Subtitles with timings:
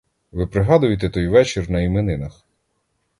[0.31, 2.45] Ви пригадуєте той вечір на іменинах?